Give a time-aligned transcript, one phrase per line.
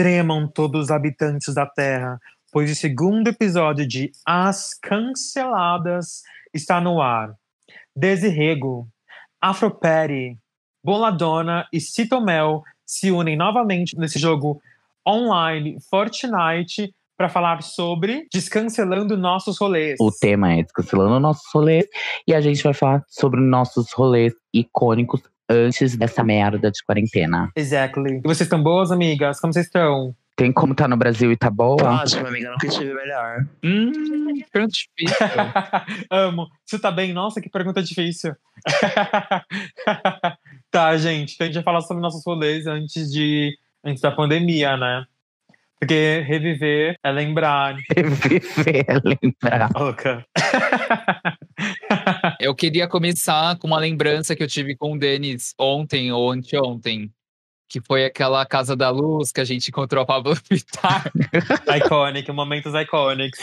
[0.00, 2.18] Tremam todos os habitantes da Terra,
[2.50, 6.22] pois o segundo episódio de As Canceladas
[6.54, 7.34] está no ar.
[7.94, 8.88] Desirrego,
[9.38, 10.38] Afroperi,
[10.82, 14.58] Boladona e Citomel se unem novamente nesse jogo
[15.06, 19.98] online Fortnite para falar sobre descancelando nossos rolês.
[20.00, 21.84] O tema é descancelando nossos rolês
[22.26, 25.20] e a gente vai falar sobre nossos rolês icônicos
[25.50, 27.50] antes dessa merda de quarentena.
[27.56, 28.18] Exactly.
[28.18, 29.40] E vocês estão boas, amigas?
[29.40, 30.14] Como vocês estão?
[30.36, 32.00] Tem como tá no Brasil e tá boa?
[32.00, 33.44] Ótimo, amiga, nunca estive melhor.
[33.62, 33.92] Hum,
[34.34, 35.26] que pergunta difícil.
[36.10, 36.48] Amo.
[36.64, 37.12] Você tá bem?
[37.12, 38.34] Nossa, que pergunta difícil.
[40.70, 41.34] tá, gente.
[41.34, 45.04] Então a gente vai falar sobre nossos rolês antes de antes da pandemia, né?
[45.78, 47.76] Porque reviver é lembrar.
[47.96, 49.70] Reviver, é lembrar.
[49.74, 50.24] Louca.
[52.40, 57.10] Eu queria começar com uma lembrança que eu tive com o Denis ontem ou anteontem.
[57.68, 61.10] Que foi aquela Casa da Luz que a gente encontrou a Pablo Vittar.
[61.84, 63.38] Iconic, momentos iconics.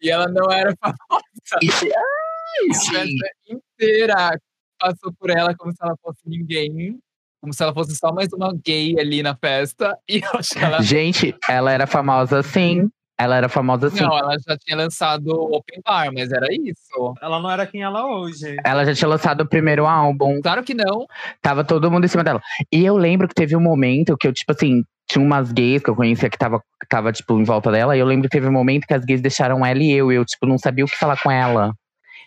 [0.00, 1.24] e ela não era famosa.
[1.62, 2.90] Isso, ai, A sim.
[2.92, 4.40] festa inteira
[4.78, 6.98] passou por ela como se ela fosse ninguém.
[7.40, 9.98] Como se ela fosse só mais uma gay ali na festa.
[10.08, 10.80] E eu acho que ela.
[10.80, 12.88] Gente, ela era famosa assim.
[13.18, 14.02] Ela era famosa assim.
[14.02, 17.14] Não, ela já tinha lançado Open Bar, mas era isso.
[17.22, 18.56] Ela não era quem ela hoje.
[18.64, 20.40] Ela já tinha lançado o primeiro álbum.
[20.42, 21.06] Claro que não.
[21.40, 22.42] Tava todo mundo em cima dela.
[22.72, 25.90] E eu lembro que teve um momento que eu, tipo assim, tinha umas gays que
[25.90, 27.96] eu conhecia que tava, que tava tipo, em volta dela.
[27.96, 30.10] E eu lembro que teve um momento que as gays deixaram ela e eu.
[30.10, 31.72] E eu, tipo, não sabia o que falar com ela.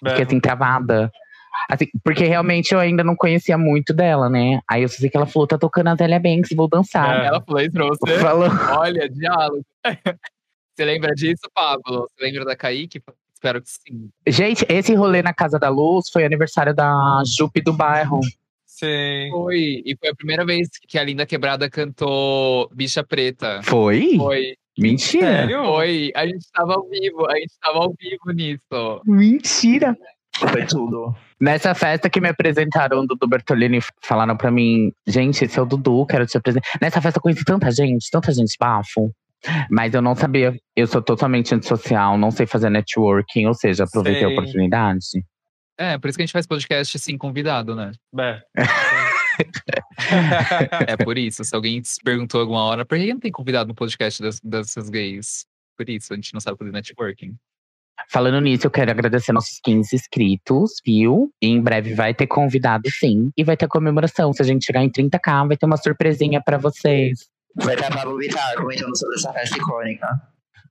[0.05, 1.11] Fiquei assim, travada.
[1.69, 4.59] Assim, porque realmente eu ainda não conhecia muito dela, né?
[4.69, 7.23] Aí eu sei que ela falou, tá tocando a Zélia Banks, vou dançar.
[7.23, 7.25] É.
[7.27, 8.19] Ela falou isso pra você.
[8.19, 8.49] Falou.
[8.77, 9.65] Olha, diálogo.
[10.77, 12.07] Você lembra disso, Pablo?
[12.07, 13.01] Você lembra da Kaique?
[13.33, 14.11] Espero que sim.
[14.27, 18.19] Gente, esse rolê na Casa da Luz foi aniversário da Jupe do bairro.
[18.63, 19.29] Sim.
[19.31, 19.81] Foi.
[19.83, 23.59] E foi a primeira vez que a Linda Quebrada cantou Bicha Preta.
[23.63, 24.17] Foi?
[24.17, 24.55] Foi.
[24.77, 25.25] Mentira.
[25.25, 25.65] Sério?
[25.65, 26.11] Foi.
[26.15, 27.25] A gente tava ao vivo.
[27.27, 29.01] A gente tava ao vivo nisso.
[29.03, 29.97] Mentira.
[30.35, 31.15] Foi tudo.
[31.41, 35.65] Nessa festa que me apresentaram, o Dudu Bertolini falaram pra mim, gente, esse é o
[35.65, 36.67] Dudu, quero te apresentar.
[36.79, 39.11] Nessa festa eu conheci tanta gente, tanta gente bafo.
[39.69, 44.23] Mas eu não sabia, eu sou totalmente antissocial, não sei fazer networking, ou seja, aproveitei
[44.23, 44.37] a Sei.
[44.37, 45.05] oportunidade.
[45.77, 47.91] É, por isso que a gente faz podcast assim, convidado, né?
[48.19, 48.41] É.
[50.87, 51.43] É por isso.
[51.43, 54.89] Se alguém se perguntou alguma hora, por que não tem convidado no podcast das, dessas
[54.89, 55.45] gays?
[55.77, 57.35] Por isso, a gente não sabe fazer networking.
[58.09, 61.31] Falando nisso, eu quero agradecer nossos 15 inscritos, viu?
[61.41, 63.31] E em breve vai ter convidado, sim.
[63.35, 64.31] E vai ter comemoração.
[64.33, 67.27] Se a gente chegar em 30k, vai ter uma surpresinha pra vocês.
[67.57, 70.07] Vai estar a Pablo Vittar comentando sobre essa festa icônica.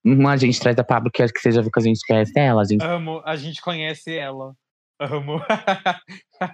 [0.05, 2.01] Uhum, a gente traz a Pablo, que acho que você já viu que a gente
[2.07, 2.63] conhece ela.
[2.63, 4.55] A gente Amo, a gente conhece ela.
[5.01, 5.43] Amo.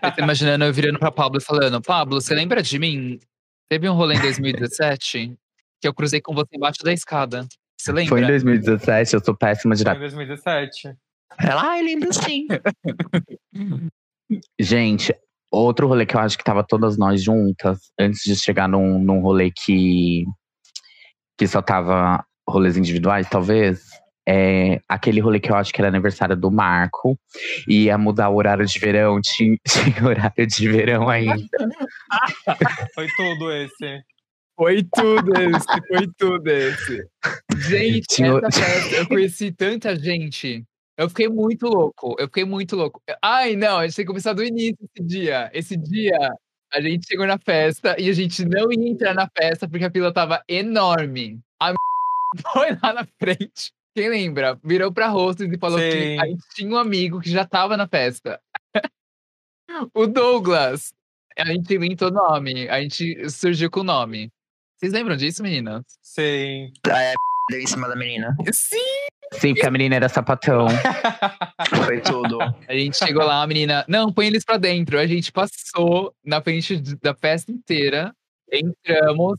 [0.03, 3.19] Eu tô imaginando eu virando pra Pablo e falando: Pablo, você lembra de mim?
[3.69, 5.37] Teve um rolê em 2017
[5.81, 7.47] que eu cruzei com você embaixo da escada.
[7.78, 8.10] Você lembra?
[8.10, 9.99] Foi em 2017, eu sou péssima de Foi data.
[9.99, 10.97] em 2017.
[11.41, 12.47] Ela, ai, lembro sim.
[14.60, 15.14] Gente,
[15.60, 19.20] outro rolê que eu acho que tava todas nós juntas, antes de chegar num, num
[19.20, 20.24] rolê que,
[21.38, 23.80] que só tava rolês individuais, talvez.
[24.26, 27.18] É aquele rolê que eu acho que era aniversário do Marco.
[27.68, 31.34] E ia mudar o horário de verão, tinha, tinha horário de verão ainda.
[32.94, 34.02] Foi tudo esse.
[34.54, 37.04] Foi tudo esse, foi tudo esse.
[37.69, 40.62] Gente, Tinha- essa festa, eu conheci tanta gente.
[41.02, 43.02] Eu fiquei muito louco, eu fiquei muito louco.
[43.20, 45.50] Ai, não, a gente tem que começar do início esse dia.
[45.52, 46.16] Esse dia,
[46.72, 49.90] a gente chegou na festa e a gente não ia entrar na festa porque a
[49.90, 51.40] fila tava enorme.
[51.60, 51.74] A
[52.52, 53.72] foi lá na frente.
[53.96, 54.58] Quem lembra?
[54.62, 56.20] Virou pra Rostos e falou que Sim.
[56.20, 58.40] a gente tinha um amigo que já tava na festa.
[59.92, 60.92] o Douglas.
[61.36, 64.30] A gente inventou o nome, a gente surgiu com o nome.
[64.78, 65.82] Vocês lembram disso, meninas?
[66.00, 66.72] Sim.
[66.86, 67.14] Aí a
[67.50, 68.36] deu em cima da menina.
[68.52, 68.78] Sim!
[69.32, 70.66] Sim, porque a menina era sapatão.
[71.87, 72.38] Foi tudo.
[72.41, 74.98] A gente chegou lá, a menina, não, põe eles pra dentro.
[74.98, 78.12] A gente passou na frente da festa inteira,
[78.53, 79.38] entramos.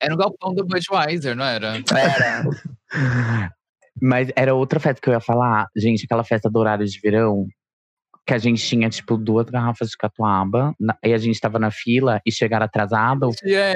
[0.00, 1.76] Era um galpão do Budweiser, não era?
[1.90, 2.44] Era.
[4.00, 5.66] Mas era outra festa que eu ia falar.
[5.76, 7.46] Gente, aquela festa do horário de verão.
[8.26, 10.74] Que a gente tinha, tipo, duas garrafas de catuaba.
[10.80, 13.30] na- E a gente tava na fila e chegaram atrasado.
[13.44, 13.74] E é,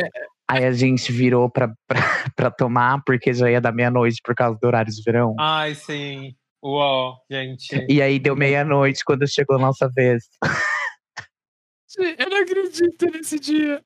[0.50, 1.99] Aí a gente virou pra, pra,
[2.35, 5.35] pra tomar, porque já ia dar meia-noite por causa do horário de verão.
[5.39, 6.35] Ai, sim.
[6.65, 7.87] Uau, gente.
[7.89, 10.25] E aí deu meia-noite quando chegou a nossa vez.
[11.99, 13.83] eu não acredito nesse dia.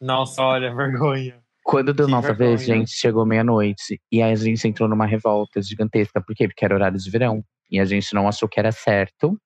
[0.00, 1.40] Nossa, olha, vergonha.
[1.62, 2.56] Quando deu Que nossa vergonha.
[2.56, 4.00] vez, gente, chegou meia-noite.
[4.10, 6.20] E aí a gente entrou numa revolta gigantesca.
[6.20, 6.48] Por quê?
[6.48, 7.44] Porque era horário de verão.
[7.70, 9.38] E a gente não achou que era certo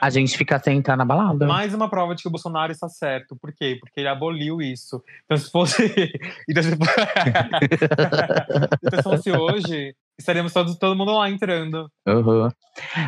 [0.00, 1.46] A gente fica sem entrar na balada.
[1.46, 3.36] Mais uma prova de que o Bolsonaro está certo.
[3.36, 3.76] Por quê?
[3.80, 5.02] Porque ele aboliu isso.
[5.24, 6.12] Então, se fosse.
[6.48, 6.90] então, se fosse...
[8.84, 11.88] então, se fosse hoje, estaríamos todos, todo mundo lá entrando.
[12.06, 12.48] Uhum.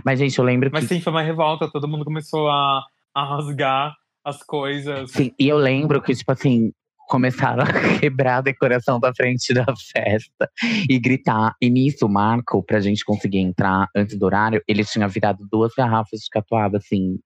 [0.05, 0.95] Mas, gente, eu lembro Mas que.
[0.95, 1.71] sim, foi uma revolta.
[1.71, 2.85] Todo mundo começou a,
[3.15, 3.93] a rasgar
[4.25, 5.11] as coisas.
[5.11, 6.73] Sim, e eu lembro que, tipo assim,
[7.13, 7.67] começaram a
[8.01, 10.51] quebrar a decoração da frente da festa
[10.89, 11.55] e gritar.
[11.61, 15.73] E nisso, o Marco, pra gente conseguir entrar antes do horário, ele tinha virado duas
[15.77, 17.19] garrafas de catuaba, assim,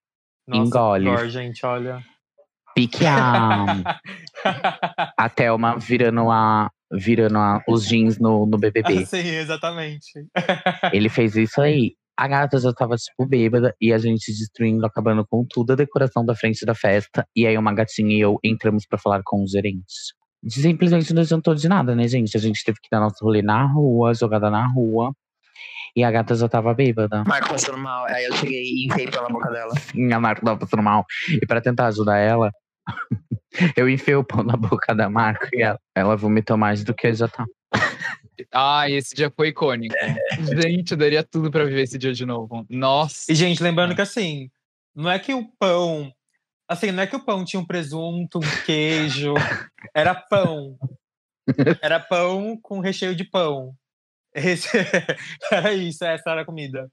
[0.45, 1.05] Nossa, engole.
[1.05, 2.01] pior, gente, olha.
[2.75, 4.01] pique a,
[5.17, 9.07] a Thelma virando, a, virando a, os jeans no, no BBB.
[9.07, 10.11] Sim, exatamente.
[10.93, 11.95] Ele fez isso aí.
[12.19, 16.25] A gata já tava, tipo, bêbada e a gente destruindo, acabando com tudo a decoração
[16.25, 17.27] da frente da festa.
[17.37, 20.15] E aí uma gatinha e eu entramos pra falar com os gerentes.
[20.49, 22.37] Simplesmente não adiantou de nada, né, gente?
[22.37, 25.13] A gente teve que dar nosso rolê na rua, jogada na rua.
[25.95, 27.25] E a gata já tava bêbada.
[27.27, 28.07] Marco passando mal.
[28.07, 29.73] Aí eu cheguei e enfiei pela boca dela.
[29.79, 31.05] Sim, a Marco tava passando mal.
[31.31, 32.51] E pra tentar ajudar ela,
[33.77, 37.13] eu enfiei o pão na boca da Marco e ela, ela vomitou mais do que
[37.15, 37.45] já tá.
[38.53, 39.95] Ah, esse dia foi icônico.
[40.61, 42.67] Gente, eu daria tudo pra viver esse dia de novo.
[42.69, 43.31] Nossa.
[43.31, 44.51] E, gente, lembrando que assim,
[44.95, 46.13] não é que o pão.
[46.69, 49.35] Assim, não é que o pão tinha um presunto, um queijo.
[49.95, 50.77] Era pão.
[51.81, 53.73] Era pão com recheio de pão.
[54.35, 54.69] Esse-
[55.51, 56.91] era isso, essa era a comida.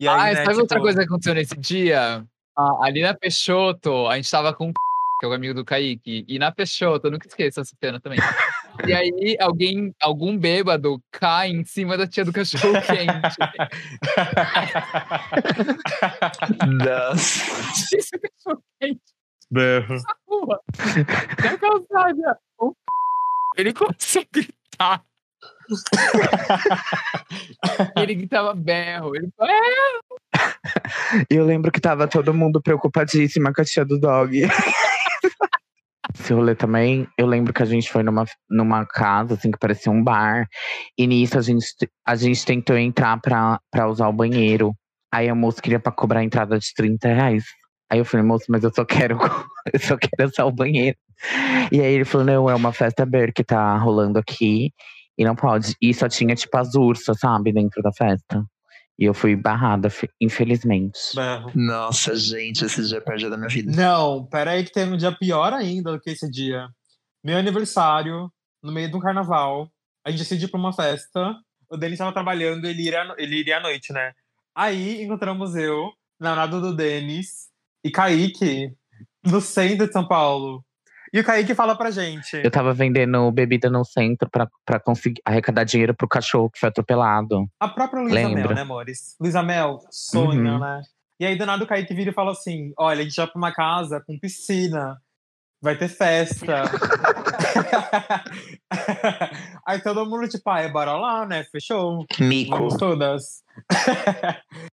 [0.00, 2.24] Aí, Ah, né, sabe outra tipo, coisa que aconteceu nesse dia?
[2.56, 4.72] Ah, ali na Peixoto, a gente tava com o
[5.20, 6.24] que é o amigo do Kaique.
[6.26, 8.18] E na Peixoto, eu nunca esqueço essa cena também.
[8.86, 13.36] E aí, alguém, algum bêbado cai em cima da tia do cachorro quente.
[16.66, 17.96] Nossa.
[17.96, 19.00] Esse cachorro quente
[19.50, 19.94] Berro.
[19.96, 20.60] na rua.
[21.42, 22.38] Na calçada.
[22.58, 22.72] O
[23.56, 25.04] Ele começou a gritar.
[27.96, 29.16] ele gritava berro.
[29.16, 29.60] Ele falou, é,
[31.30, 34.42] E eu lembro que tava todo mundo preocupadíssima com a tia do dog.
[36.14, 39.92] Esse rolê também, eu lembro que a gente foi numa, numa casa, assim, que parecia
[39.92, 40.48] um bar.
[40.96, 41.66] E nisso a gente,
[42.06, 44.74] a gente tentou entrar pra, pra usar o banheiro.
[45.12, 47.44] Aí a moça queria pra cobrar a entrada de 30 reais.
[47.90, 49.18] Aí eu falei, moço, mas eu só quero,
[49.72, 50.96] eu só quero usar o banheiro.
[51.70, 54.72] E aí ele falou, não, é uma festa bear que tá rolando aqui.
[55.18, 55.76] E não pode.
[55.82, 58.42] E só tinha, tipo, as ursas, sabe, dentro da festa.
[59.00, 60.98] E eu fui barrada, fe- infelizmente.
[61.14, 61.50] Berro.
[61.54, 63.72] Nossa, gente, esse dia perde da minha vida.
[63.74, 66.68] Não, peraí que teve um dia pior ainda do que esse dia.
[67.24, 68.30] Meu aniversário,
[68.62, 69.70] no meio do carnaval,
[70.06, 71.34] a gente decidiu pra uma festa.
[71.70, 74.12] O Denis estava trabalhando, ele iria, ele iria à noite, né?
[74.54, 77.48] Aí encontramos eu, namorado do Denis,
[77.82, 78.70] e Kaique,
[79.24, 80.62] no centro de São Paulo.
[81.12, 82.36] E o Kaique fala pra gente.
[82.36, 86.68] Eu tava vendendo bebida no centro pra, pra conseguir arrecadar dinheiro pro cachorro que foi
[86.68, 87.46] atropelado.
[87.58, 88.42] A própria Luísa Lembra.
[88.48, 89.16] Mel, né, amores?
[89.20, 90.58] Luísa Mel, sonha, Uhum.
[90.60, 90.82] né?
[91.18, 93.38] E aí, do nada, o Kaique vira e fala assim: Olha, a gente vai pra
[93.38, 94.96] uma casa com piscina,
[95.60, 96.62] vai ter festa.
[99.66, 101.44] aí todo mundo, tipo, ah, é bora lá, né?
[101.44, 102.06] Fechou.
[102.20, 102.56] Mico.
[102.56, 103.42] Vamos todas.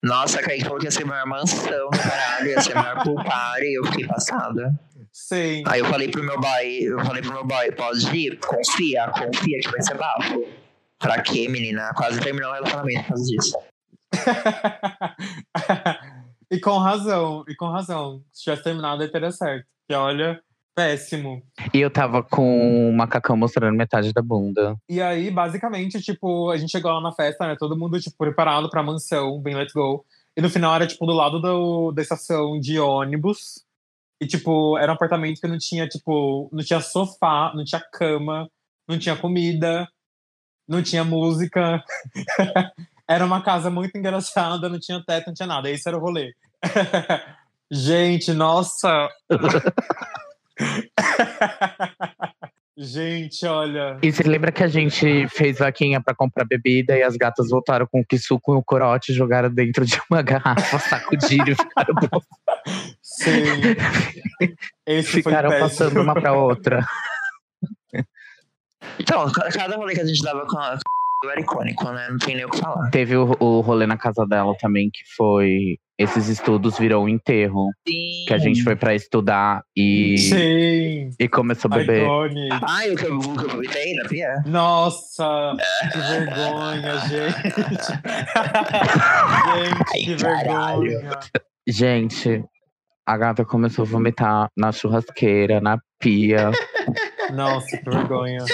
[0.03, 3.23] Nossa, Kaique falou que ia ser a maior mansão caralho, ia ser a maior pool
[3.23, 3.73] party.
[3.75, 4.75] Eu fiquei passada.
[5.13, 5.63] Sim.
[5.67, 8.39] Aí eu falei pro meu boy, eu falei pro meu boy, pode ir?
[8.39, 10.45] Confia, confia que vai ser bafo.
[10.99, 11.93] Pra quê, menina?
[11.95, 13.59] Quase terminou o relacionamento por causa disso.
[16.51, 18.23] e com razão, e com razão.
[18.33, 19.67] Se tivesse terminado, aí teria certo.
[19.89, 20.41] Que olha,
[20.75, 21.43] péssimo.
[21.75, 24.77] E eu tava com um macacão mostrando metade da bunda.
[24.89, 27.57] E aí, basicamente, tipo, a gente chegou lá na festa, né?
[27.59, 30.05] Todo mundo, tipo, preparado pra mansão, bem let's go.
[30.37, 33.65] E no final era, tipo, do lado do, da estação de ônibus.
[34.23, 38.49] E, tipo, era um apartamento que não tinha, tipo, não tinha sofá, não tinha cama,
[38.89, 39.89] não tinha comida,
[40.69, 41.83] não tinha música.
[43.11, 45.69] era uma casa muito engraçada, não tinha teto, não tinha nada.
[45.69, 46.33] Esse era o rolê.
[47.69, 49.09] gente, nossa!
[52.79, 53.99] gente, olha.
[54.05, 57.89] E você lembra que a gente fez vaquinha pra comprar bebida e as gatas voltaram
[57.91, 61.93] com o kisuko e o corote jogaram dentro de uma garrafa, sacudiram e ficaram,
[63.03, 63.43] Sim.
[64.87, 66.85] Esse ficaram passando uma pra outra.
[68.99, 70.79] Então, ca- cada rolê que a gente dava com a
[71.31, 72.09] era icônico, né?
[72.11, 72.91] Não tem nem o que falar.
[72.91, 75.79] Teve o, o rolê na casa dela também, que foi.
[75.99, 77.69] Esses estudos virou um enterro.
[77.87, 78.25] Sim.
[78.27, 81.11] Que a gente foi pra estudar e, Sim.
[81.19, 82.03] e começou a beber.
[82.03, 82.49] Iconic.
[82.63, 84.35] Ai, o que eu, vomitei na pia?
[84.47, 85.55] Nossa,
[85.93, 87.93] que vergonha, gente.
[89.55, 91.11] gente, que vergonha.
[91.69, 92.45] Gente,
[93.07, 96.51] a gata começou a vomitar na churrasqueira, na pia.
[97.33, 98.45] Nossa, que vergonha.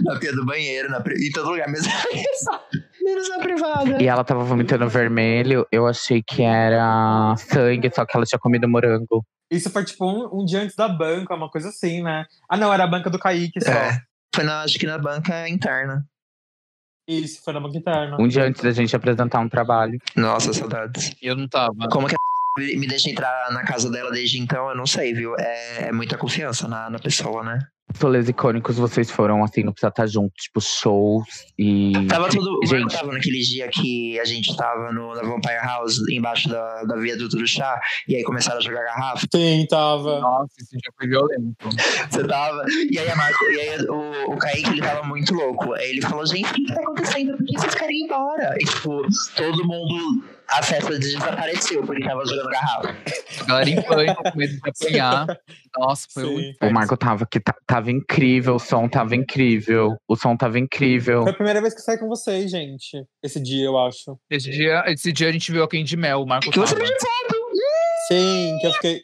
[0.00, 1.92] Na pia do banheiro, na, pri- em todo lugar mesmo.
[3.02, 4.02] Menos na privada.
[4.02, 5.66] E ela tava vomitando vermelho.
[5.70, 9.24] Eu achei que era sangue, só que ela tinha comido morango.
[9.50, 12.24] Isso foi tipo um, um dia antes da banca, uma coisa assim, né?
[12.48, 13.70] Ah, não, era a banca do Kaique só.
[13.70, 14.00] É.
[14.34, 16.06] Foi na, acho que na banca interna.
[17.06, 18.16] Isso, foi na banca interna.
[18.18, 19.98] Um dia antes da gente apresentar um trabalho.
[20.16, 21.14] Nossa, saudades.
[21.20, 21.88] Eu não tava.
[21.90, 22.18] Como que a
[22.58, 25.34] me deixa entrar na casa dela desde então, eu não sei, viu?
[25.38, 27.58] É, é muita confiança na, na pessoa, né?
[28.00, 31.26] Rolês icônicos vocês foram assim, não precisa estar junto, tipo shows
[31.58, 31.92] e.
[32.08, 32.60] Tava tudo.
[32.66, 32.94] Gente.
[32.94, 37.36] Tava naquele dia que a gente tava no, na Vampire House, embaixo da, da viaduto
[37.36, 37.78] do chá,
[38.08, 39.26] e aí começaram a jogar garrafa.
[39.34, 40.20] Sim, tava.
[40.20, 41.54] Nossa, esse dia foi violento.
[42.10, 42.64] Você tava.
[42.90, 45.74] E aí, a Marco, e aí o, o Kaique ele tava muito louco.
[45.74, 47.36] Aí ele falou, gente, o que, que tá acontecendo?
[47.36, 48.54] Por que vocês querem ir embora?
[48.58, 49.02] E tipo,
[49.36, 50.24] todo mundo.
[50.52, 52.96] A festa desapareceu porque tava jogando garrafa.
[53.40, 55.26] A galera em pânico, com medo de apanhar.
[55.78, 56.32] Nossa, foi Sim.
[56.34, 56.56] muito.
[56.66, 61.22] O Marco tava que ta- tava incrível, o som tava incrível, o som tava incrível.
[61.22, 63.02] Foi a primeira vez que eu saí com vocês, gente.
[63.22, 64.18] Esse dia, eu acho.
[64.30, 66.84] Esse dia, esse dia a gente viu a de Mel, o Marco Que você tava.
[66.86, 67.42] pediu foto!
[68.08, 69.02] Sim, que eu fiquei.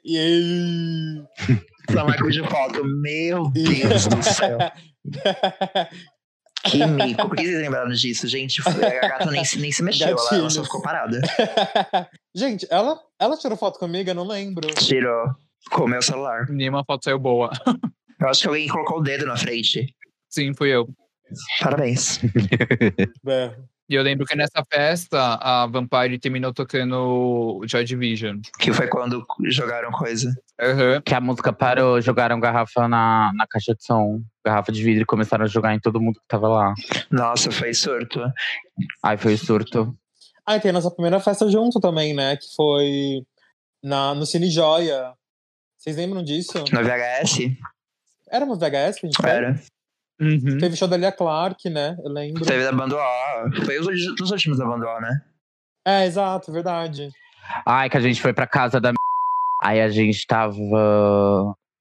[1.91, 2.85] Só Marco de foto.
[2.85, 4.59] Meu Deus do céu.
[6.65, 7.29] Que mico.
[7.29, 8.61] Por que vocês lembraram disso, gente?
[8.67, 8.73] A
[9.09, 11.21] gata nem, se- nem se mexeu, ela, ela só ficou parada.
[12.35, 14.11] gente, ela, ela tirou foto comigo?
[14.11, 14.67] Eu não lembro.
[14.75, 15.27] Tirou
[15.71, 16.47] com o meu celular.
[16.49, 17.51] Nenhuma foto saiu boa.
[18.21, 19.95] Eu acho que alguém colocou o dedo na frente.
[20.29, 20.89] Sim, fui eu.
[21.61, 22.21] Parabéns.
[23.23, 23.65] Berro.
[23.89, 28.39] E eu lembro que nessa festa, a Vampire terminou tocando Joy Division.
[28.59, 30.31] Que foi quando jogaram coisa.
[30.61, 31.01] Aham.
[31.01, 35.07] Que a música parou, jogaram garrafa na, na caixa de som, garrafa de vidro e
[35.07, 36.75] começaram a jogar em todo mundo que tava lá.
[37.11, 38.21] Nossa, foi surto.
[39.03, 39.97] Aí foi surto.
[40.47, 42.37] Ah, e tem a nossa primeira festa junto também, né?
[42.37, 43.23] Que foi
[43.83, 45.15] na, no Cine Joia.
[45.79, 46.59] Vocês lembram disso?
[46.73, 47.57] No VHS?
[48.31, 49.35] Era uma VHS que a gente fez?
[49.35, 49.61] Era.
[50.21, 50.59] Uhum.
[50.59, 51.97] Teve show da Lia Clark, né?
[52.03, 52.45] Eu lembro.
[52.45, 53.65] Teve da banda O.
[53.65, 53.87] Foi os,
[54.21, 55.21] os últimos da banda O, né?
[55.87, 57.11] É, exato, verdade.
[57.65, 58.93] Ai, que a gente foi pra casa da.
[59.63, 60.57] Aí a gente tava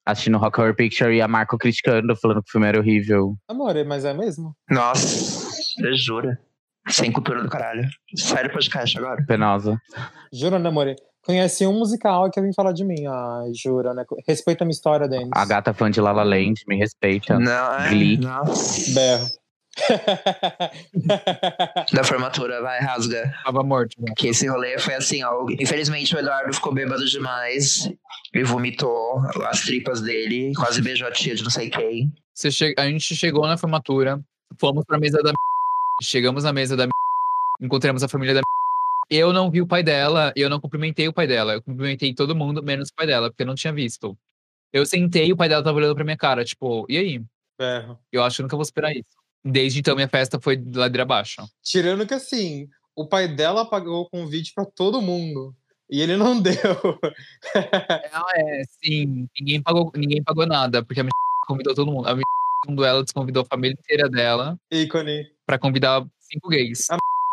[0.06, 3.36] assistindo Rock Horror Picture e a Marco criticando, falando que o filme era horrível.
[3.50, 4.56] Amor, mas é mesmo?
[4.70, 6.40] Nossa, você jura?
[6.90, 7.88] Sem cultura do caralho.
[8.16, 9.24] Sai do podcast agora.
[9.26, 9.78] Penosa.
[10.34, 10.96] Jura, né, amor?
[11.26, 13.06] Conheci um musical que vem falar de mim.
[13.06, 14.06] Ai, jura, né?
[14.28, 15.30] Respeita a minha história, Denis.
[15.34, 17.38] A gata fã de Lala Land, me respeita.
[17.38, 18.18] Não, é, Glee.
[18.18, 18.94] Nossa.
[18.94, 19.28] Berro.
[21.94, 23.32] Da formatura, vai, rasga.
[23.44, 23.96] Tava morto.
[24.00, 24.14] né?
[24.18, 25.46] Que esse rolê foi assim, ó.
[25.60, 27.90] Infelizmente o Eduardo ficou bêbado demais.
[28.34, 32.12] Ele vomitou as tripas dele, quase beijou a tia de não sei quem.
[32.34, 34.20] Você che- A gente chegou na formatura,
[34.60, 35.32] fomos pra mesa da
[36.02, 36.88] chegamos na mesa da
[37.62, 38.42] encontramos a família da
[39.10, 41.54] eu não vi o pai dela, eu não cumprimentei o pai dela.
[41.54, 44.18] Eu cumprimentei todo mundo, menos o pai dela, porque eu não tinha visto.
[44.74, 47.22] Eu sentei e o pai dela tava olhando pra minha cara, tipo, e aí?
[48.12, 49.08] Eu acho que nunca vou superar isso.
[49.46, 51.42] Desde então, minha festa foi de ladeira abaixo.
[51.64, 55.56] Tirando que assim, o pai dela pagou o convite pra todo mundo.
[55.90, 57.00] E ele não deu.
[58.12, 59.26] Ah, é, sim.
[59.40, 61.12] Ninguém pagou, ninguém pagou nada, porque a minha
[61.48, 62.10] convidou todo mundo.
[62.10, 62.26] A minha
[62.64, 65.28] segundo ela, desconvidou a família inteira dela Ícone.
[65.46, 66.88] pra convidar cinco gays.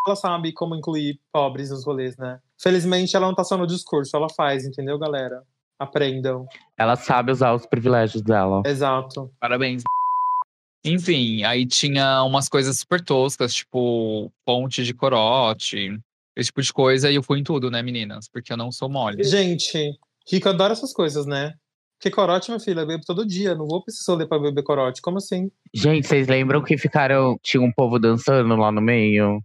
[0.07, 2.39] Ela sabe como incluir pobres nos rolês, né?
[2.61, 5.43] Felizmente ela não tá só no discurso, ela faz, entendeu, galera?
[5.79, 6.47] Aprendam.
[6.79, 8.63] Ela sabe usar os privilégios dela.
[8.65, 9.31] Exato.
[9.41, 9.83] Parabéns.
[10.85, 15.99] Enfim, aí tinha umas coisas super toscas, tipo ponte de corote,
[16.37, 18.29] esse tipo de coisa, e eu fui em tudo, né, meninas?
[18.29, 19.25] Porque eu não sou mole.
[19.25, 19.97] Gente,
[20.31, 21.55] Rico adora essas coisas, né?
[22.05, 23.55] Porque corote, minha filha, eu bebo todo dia.
[23.55, 25.01] Não vou esse rolê pra beber corote.
[25.01, 25.51] Como assim?
[25.73, 27.39] Gente, vocês lembram que ficaram.
[27.43, 29.41] Tinha um povo dançando lá no meio?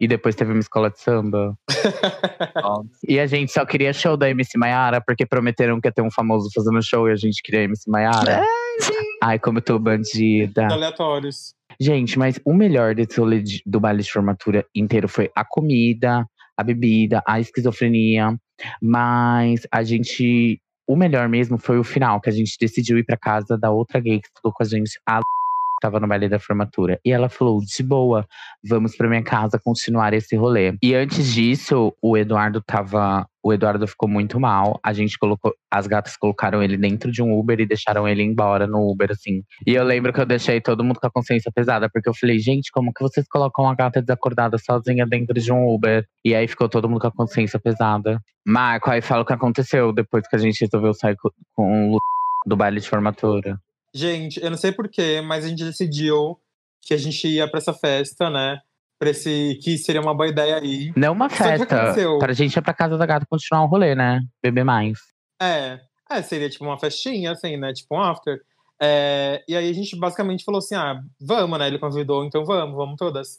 [0.00, 1.54] E depois teve uma escola de samba.
[3.06, 6.10] E a gente só queria show da MC Maiara, porque prometeram que ia ter um
[6.10, 8.42] famoso fazendo show e a gente queria MC Maiara.
[9.22, 10.66] Ai, como eu tô bandida.
[10.72, 11.54] Aleatórios.
[11.78, 16.24] Gente, mas o melhor desse rolê de- do baile de formatura inteiro foi a comida,
[16.56, 18.34] a bebida, a esquizofrenia.
[18.80, 20.58] Mas a gente.
[20.88, 24.00] O melhor mesmo foi o final, que a gente decidiu ir pra casa da outra
[24.00, 25.20] gay que estudou com a gente, a
[25.80, 26.98] tava no baile da formatura.
[27.04, 28.26] E ela falou: de boa,
[28.68, 30.74] vamos pra minha casa continuar esse rolê.
[30.82, 33.26] E antes disso, o Eduardo tava.
[33.42, 34.78] O Eduardo ficou muito mal.
[34.84, 35.54] A gente colocou.
[35.70, 39.42] As gatas colocaram ele dentro de um Uber e deixaram ele embora no Uber, assim.
[39.66, 42.38] E eu lembro que eu deixei todo mundo com a consciência pesada, porque eu falei,
[42.38, 46.04] gente, como que vocês colocam uma gata desacordada sozinha dentro de um Uber?
[46.24, 48.20] E aí ficou todo mundo com a consciência pesada.
[48.46, 51.98] Marco, aí fala o que aconteceu depois que a gente resolveu sair co- com o
[52.46, 53.58] do baile de formatura.
[53.94, 56.38] Gente, eu não sei porquê, mas a gente decidiu
[56.82, 58.60] que a gente ia pra essa festa, né?
[58.98, 59.58] Pra esse.
[59.62, 60.92] que seria uma boa ideia aí.
[60.96, 64.20] Não uma festa, pra gente ir pra casa da gata continuar o rolê, né?
[64.42, 64.98] Beber mais.
[65.40, 65.80] É.
[66.10, 67.72] É, seria tipo uma festinha, assim, né?
[67.72, 68.40] Tipo um after.
[68.80, 71.66] É, e aí a gente basicamente falou assim: ah, vamos, né?
[71.66, 73.38] Ele convidou, então vamos, vamos todas.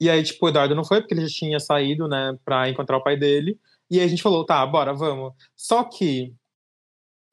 [0.00, 2.96] E aí, tipo, o Eduardo não foi, porque ele já tinha saído, né, pra encontrar
[2.96, 3.60] o pai dele.
[3.90, 5.34] E aí a gente falou, tá, bora, vamos.
[5.54, 6.32] Só que,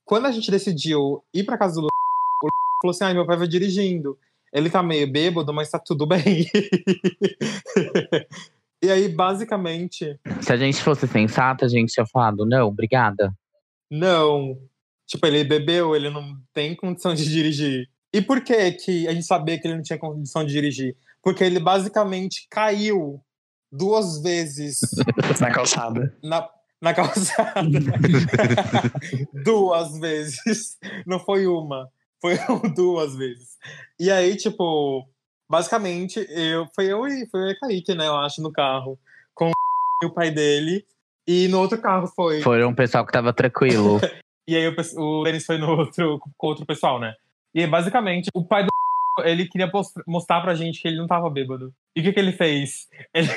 [0.03, 1.87] quando a gente decidiu ir pra casa do Lu
[2.81, 4.17] falou assim, ai, meu pai vai dirigindo.
[4.53, 6.45] Ele tá meio bêbado, mas tá tudo bem.
[8.83, 13.33] e aí, basicamente, Se a gente fosse sensata, a gente tinha falado, não, obrigada.
[13.91, 14.57] não.
[15.09, 17.87] Tipo, ele bebeu, ele não tem condição de dirigir.
[18.13, 20.97] E por que que a gente sabia que ele não tinha condição de dirigir?
[21.23, 23.21] Porque ele basicamente caiu
[23.71, 24.81] duas vezes
[25.39, 26.13] Na calçada.
[26.21, 26.49] na,
[26.81, 27.61] na calçada.
[29.45, 30.77] duas vezes.
[31.05, 31.87] Não foi uma.
[32.21, 32.37] Foi
[32.75, 33.57] duas vezes.
[33.99, 35.07] E aí, tipo,
[35.49, 38.07] basicamente, eu, foi eu e foi eu e Kaique, né?
[38.07, 38.99] Eu acho, no carro.
[39.33, 39.51] Com
[40.03, 40.85] o pai dele.
[41.27, 42.41] E no outro carro foi.
[42.41, 43.99] Foi um pessoal que tava tranquilo.
[44.49, 47.13] E aí o, o Denis foi no outro, com outro pessoal, né?
[47.53, 48.69] E aí, basicamente, o pai do
[49.25, 49.69] ele queria
[50.05, 51.73] mostrar pra gente que ele não tava bêbado.
[51.95, 52.87] E o que que ele fez?
[53.13, 53.27] Ele...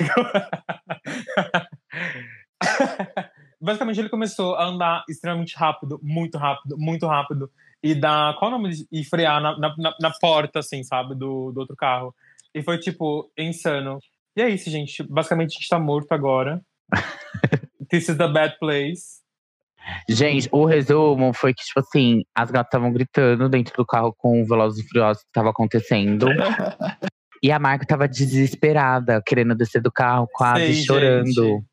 [3.61, 7.51] basicamente, ele começou a andar extremamente rápido, muito rápido, muito rápido.
[7.83, 8.35] E dar...
[8.39, 8.71] Qual o nome?
[8.71, 11.15] de- E frear na, na, na- na porta, assim, sabe?
[11.15, 12.15] Do, do outro carro.
[12.55, 13.99] E foi, tipo, insano.
[14.37, 15.03] E é isso, gente.
[15.03, 16.61] Basicamente, a gente tá morto agora.
[17.91, 19.21] This is the bad place.
[20.09, 24.43] Gente, o resumo foi que, tipo assim, as gatas estavam gritando dentro do carro com
[24.43, 26.27] o Velozes e Furiosos que tava acontecendo.
[27.43, 31.27] e a Marco tava desesperada, querendo descer do carro, quase Sei, chorando.
[31.33, 31.65] gente.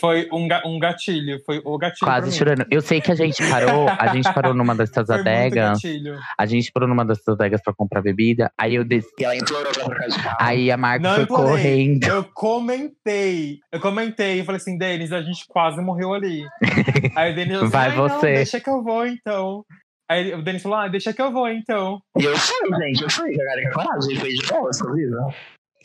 [0.00, 2.06] Foi um, ga- um gatilho, foi o gatilho.
[2.10, 2.64] Quase chorando.
[2.70, 5.70] Eu sei que a gente parou, a gente parou numa dessas Foi muito adegas.
[5.82, 6.18] gatilho.
[6.38, 8.50] A gente parou numa dessas adegas pra comprar bebida.
[8.58, 9.08] Aí eu desci.
[9.18, 10.36] E ela implorou pra trocar de carro.
[10.40, 11.46] Aí a Marco Não foi implorei.
[11.52, 12.04] correndo.
[12.04, 16.44] Eu comentei, eu comentei, eu falei assim, Denis, a gente quase morreu ali.
[17.16, 19.64] Aí o Denis falou assim, Vai "Ai, não, você." deixa que eu vou então.
[20.10, 22.00] Aí o Denis falou, ah, deixa que eu vou então.
[22.18, 23.34] E eu fui, gente, eu fui.
[23.34, 25.10] A galera coragem, foi de boa, você viu?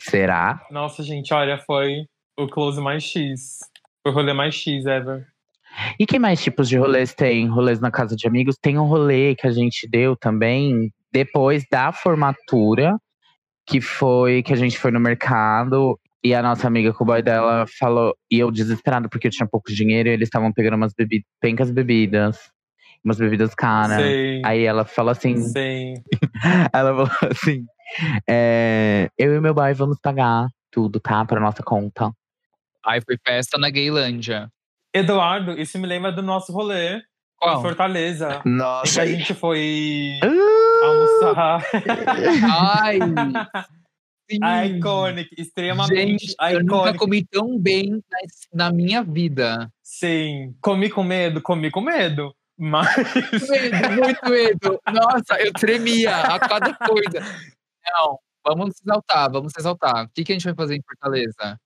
[0.00, 0.60] Será?
[0.70, 2.04] Nossa, gente, olha, foi
[2.38, 3.58] o close mais X.
[4.08, 5.26] Foi o rolê mais X ever.
[6.00, 7.46] E que mais tipos de rolês tem?
[7.46, 8.56] Rolês na casa de amigos?
[8.56, 12.96] Tem um rolê que a gente deu também depois da formatura,
[13.66, 17.22] que foi que a gente foi no mercado e a nossa amiga com o boy
[17.22, 20.94] dela falou, e eu desesperado porque eu tinha pouco dinheiro e eles estavam pegando umas
[20.94, 22.38] bebidas, pencas bebidas,
[23.04, 24.02] umas bebidas caras.
[24.42, 25.94] Aí ela falou assim, sei.
[26.72, 27.66] ela falou assim,
[28.26, 31.26] é, eu e meu boy vamos pagar tudo, tá?
[31.26, 32.10] Pra nossa conta.
[32.88, 34.48] Aí foi festa na Gaylândia.
[34.94, 37.02] Eduardo, isso me lembra do nosso rolê em
[37.36, 37.60] Qual?
[37.60, 38.40] Fortaleza.
[38.46, 40.84] Em Nossa, que a gente foi Uh!
[40.84, 41.64] almoçar.
[42.50, 42.98] Ai!
[44.30, 44.38] sim.
[44.76, 45.94] Iconic, extremamente
[46.26, 46.98] Gente, eu nunca iconic.
[46.98, 48.02] comi tão bem
[48.52, 49.70] na, minha vida.
[49.82, 52.34] Sim, comi com medo, comi com medo.
[52.58, 52.88] Mas
[53.48, 54.80] Medo, muito medo.
[54.92, 57.20] Nossa, eu tremia a cada coisa.
[57.86, 60.06] Não, vamos se exaltar, vamos exaltar.
[60.06, 61.56] O que, que a gente vai fazer em Fortaleza?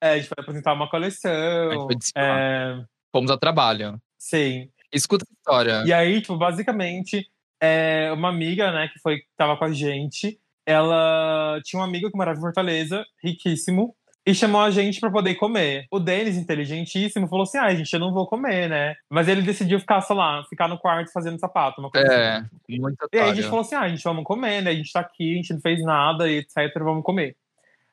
[0.00, 1.86] É, a gente vai apresentar uma A gente coleção.
[1.88, 2.38] desfilar.
[2.38, 3.98] É, Fomos ao trabalho.
[4.18, 4.68] sim.
[4.92, 5.82] Escuta essa história.
[5.84, 7.26] E aí, tipo, basicamente,
[7.60, 12.16] é, uma amiga, né, que foi, tava com a gente, ela tinha um amigo que
[12.16, 15.86] morava em Fortaleza, riquíssimo, e chamou a gente pra poder comer.
[15.90, 18.94] O Denis, inteligentíssimo, falou assim: ah, gente, eu não vou comer, né?
[19.10, 22.80] Mas ele decidiu ficar, sei lá, ficar no quarto fazendo sapato, uma coisa É, assim.
[22.80, 24.70] muito E aí a gente falou assim: ah, a gente vamos comer, né?
[24.70, 27.36] A gente tá aqui, a gente não fez nada, e etc, vamos comer.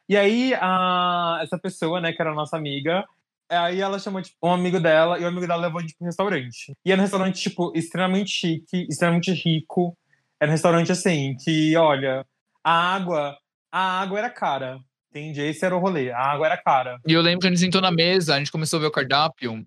[0.07, 3.05] E aí, a, essa pessoa, né, que era nossa amiga,
[3.49, 6.05] aí ela chamou, tipo, um amigo dela, e o amigo dela levou a gente pro
[6.05, 6.73] restaurante.
[6.85, 9.97] E era um restaurante, tipo, extremamente chique, extremamente rico.
[10.39, 12.25] Era um restaurante, assim, que, olha,
[12.63, 13.37] a água,
[13.71, 15.41] a água era cara, entende?
[15.41, 16.99] Esse era o rolê, a água era cara.
[17.07, 18.91] E eu lembro que a gente sentou na mesa, a gente começou a ver o
[18.91, 19.65] cardápio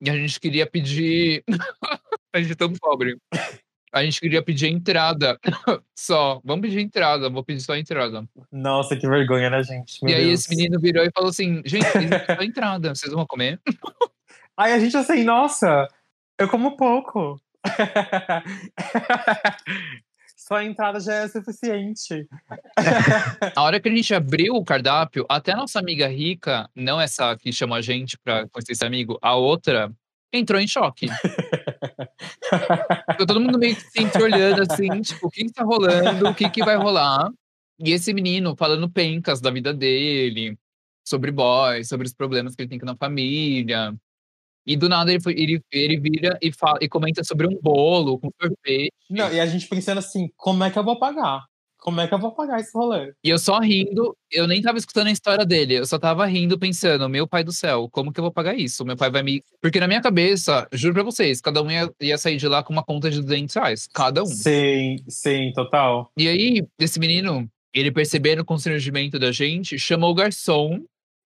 [0.00, 1.44] e a gente queria pedir.
[2.34, 3.16] a gente é tão pobre.
[3.92, 5.38] A gente queria pedir entrada
[5.96, 6.40] só.
[6.44, 8.24] Vamos pedir entrada, vou pedir só entrada.
[8.52, 9.98] Nossa, que vergonha, né, gente?
[10.02, 10.40] Meu e aí Deus.
[10.40, 13.60] esse menino virou e falou assim: gente, só entrada, vocês vão comer?
[14.56, 15.88] Aí a gente assim, nossa,
[16.38, 17.40] eu como pouco.
[20.36, 22.26] Só a entrada já é suficiente.
[23.54, 27.36] A hora que a gente abriu o cardápio, até a nossa amiga rica, não essa
[27.36, 29.92] que chamou a gente pra conhecer esse amigo, a outra,
[30.32, 31.06] entrou em choque.
[33.10, 36.34] Ficou todo mundo meio que se olhando assim, tipo, o que, que tá rolando, o
[36.34, 37.30] que, que vai rolar.
[37.78, 40.56] E esse menino falando pencas da vida dele,
[41.04, 43.94] sobre boys, sobre os problemas que ele tem na família.
[44.66, 48.18] E do nada ele, foi, ele, ele vira e, fala, e comenta sobre um bolo
[48.18, 48.92] com sorvete.
[49.08, 51.44] Não, e a gente pensando assim, como é que eu vou pagar?
[51.80, 53.12] Como é que eu vou pagar esse rolê?
[53.24, 56.58] E eu só rindo, eu nem tava escutando a história dele, eu só tava rindo
[56.58, 58.84] pensando, meu pai do céu, como que eu vou pagar isso?
[58.84, 59.42] Meu pai vai me.
[59.62, 62.72] Porque na minha cabeça, juro pra vocês, cada um ia, ia sair de lá com
[62.72, 64.26] uma conta de 200 reais, cada um.
[64.26, 66.10] Sim, sim, total.
[66.16, 70.80] E aí, esse menino Ele percebendo o constrangimento da gente, chamou o garçom.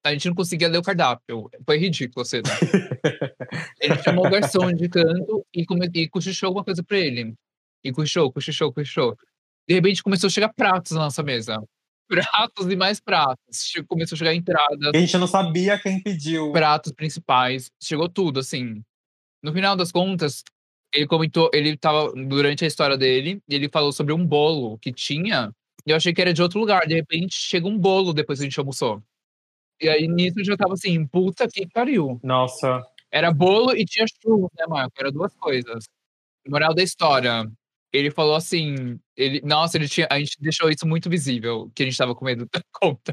[0.05, 1.51] A gente não conseguia ler o cardápio.
[1.65, 2.45] Foi ridículo a cena.
[3.81, 7.35] ele chamou o garçom de canto e, come, e cochichou alguma coisa pra ele.
[7.83, 9.17] E cochichou, cochichou, cochichou.
[9.69, 11.63] De repente começou a chegar pratos na nossa mesa.
[12.09, 13.73] Pratos e mais pratos.
[13.89, 16.53] Começou a chegar entradas, A gente não sabia quem pediu.
[16.53, 17.71] pratos principais.
[17.83, 18.83] Chegou tudo, assim.
[19.43, 20.43] No final das contas,
[20.93, 24.93] ele comentou, ele tava durante a história dele, e ele falou sobre um bolo que
[24.93, 25.51] tinha,
[25.87, 26.87] e eu achei que era de outro lugar.
[26.87, 29.03] De repente chega um bolo depois que a gente almoçou.
[29.81, 32.21] E aí nisso eu já tava assim, puta que pariu.
[32.23, 32.83] Nossa.
[33.11, 34.93] Era bolo e tinha churros, né, Marco?
[34.99, 35.85] Era duas coisas.
[36.47, 37.51] Moral da história.
[37.95, 41.87] Ele falou assim, ele, nossa, ele tinha, a gente deixou isso muito visível, que a
[41.87, 43.13] gente tava com medo da conta.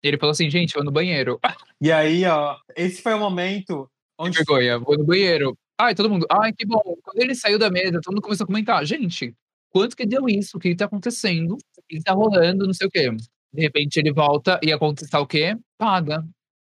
[0.00, 1.40] Ele falou assim, gente, vou no banheiro.
[1.80, 5.58] E aí, ó, esse foi o momento Que onde vergonha, vou no banheiro.
[5.76, 6.80] Ai, todo mundo, ai, que bom.
[7.02, 9.34] Quando ele saiu da mesa, todo mundo começou a comentar, gente,
[9.70, 10.56] quanto que deu isso?
[10.56, 11.54] O que que tá acontecendo?
[11.54, 12.66] O que que tá rolando?
[12.66, 13.10] Não sei o quê.
[13.52, 15.56] De repente ele volta e acontece o quê?
[15.76, 16.24] Paga.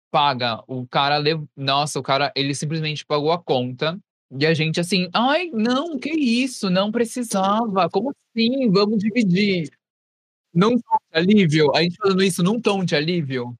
[0.09, 0.63] Paga.
[0.65, 1.43] O cara, lev...
[1.57, 3.99] nossa, o cara, ele simplesmente pagou a conta.
[4.37, 6.69] E a gente assim, ai, não, que isso?
[6.69, 7.89] Não precisava.
[7.89, 8.69] Como assim?
[8.71, 9.69] Vamos dividir.
[10.53, 11.75] Num tom de alívio.
[11.75, 13.55] A gente falando isso num tom de alívio.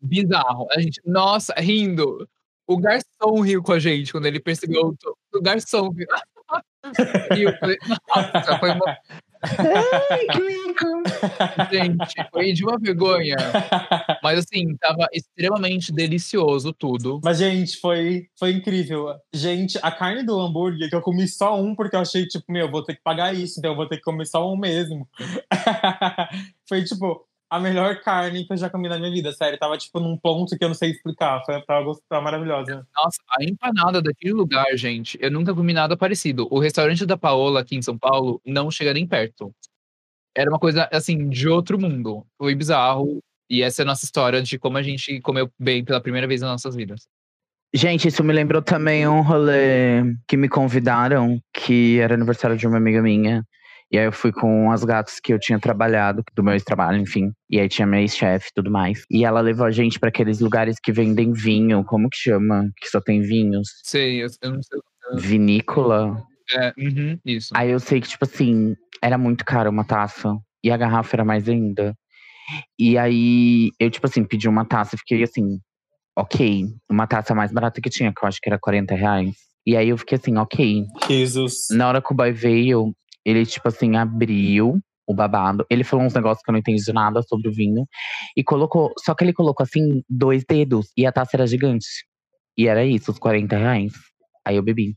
[0.00, 0.66] Bizarro.
[0.72, 2.28] A gente, nossa, rindo.
[2.66, 4.88] O garçom riu com a gente quando ele percebeu.
[5.32, 6.06] o O garçom riu.
[7.32, 7.58] riu.
[7.58, 8.98] Falei, Nossa, foi uma.
[10.10, 11.02] Ai, que rico.
[11.70, 13.36] Gente, foi de uma vergonha.
[14.22, 17.20] Mas assim, tava extremamente delicioso tudo.
[17.22, 19.14] Mas, gente, foi, foi incrível.
[19.32, 22.70] Gente, a carne do hambúrguer, que eu comi só um, porque eu achei, tipo, meu,
[22.70, 25.08] vou ter que pagar isso, então eu vou ter que comer só um mesmo.
[26.68, 29.56] foi, tipo, a melhor carne que eu já comi na minha vida, sério.
[29.56, 31.40] Tava, tipo, num ponto que eu não sei explicar.
[31.46, 32.84] Foi, tava, tava maravilhosa.
[32.96, 36.48] Nossa, a empanada daquele lugar, gente, eu nunca comi nada parecido.
[36.50, 39.54] O restaurante da Paola aqui em São Paulo não chega nem perto.
[40.36, 42.26] Era uma coisa, assim, de outro mundo.
[42.36, 43.20] Foi bizarro.
[43.48, 46.40] E essa é a nossa história de como a gente comeu bem pela primeira vez
[46.40, 47.06] nas nossas vidas.
[47.72, 52.78] Gente, isso me lembrou também um rolê que me convidaram, que era aniversário de uma
[52.78, 53.44] amiga minha.
[53.94, 57.30] E aí eu fui com as gatas que eu tinha trabalhado, do meu ex-trabalho, enfim.
[57.48, 59.04] E aí tinha minha ex-chefe e tudo mais.
[59.08, 62.68] E ela levou a gente pra aqueles lugares que vendem vinho, como que chama?
[62.76, 63.68] Que só tem vinhos.
[63.84, 64.80] Sei, eu, eu não sei.
[65.16, 66.20] Vinícola.
[66.52, 67.50] É, uhum, isso.
[67.54, 70.36] Aí eu sei que, tipo assim, era muito caro uma taça.
[70.64, 71.94] E a garrafa era mais ainda.
[72.76, 75.60] E aí eu, tipo assim, pedi uma taça e fiquei assim,
[76.18, 76.64] ok.
[76.90, 79.36] Uma taça mais barata que tinha, que eu acho que era 40 reais.
[79.64, 80.84] E aí eu fiquei assim, ok.
[81.08, 81.68] Jesus.
[81.70, 82.92] Na hora que o boy veio,
[83.24, 85.66] ele, tipo assim, abriu o babado.
[85.70, 87.86] Ele falou uns negócios que eu não entendi nada sobre o vinho.
[88.36, 88.92] E colocou.
[88.98, 90.90] Só que ele colocou assim, dois dedos.
[90.96, 91.86] E a taça era gigante.
[92.56, 93.92] E era isso, os 40 reais.
[94.44, 94.96] Aí eu bebi.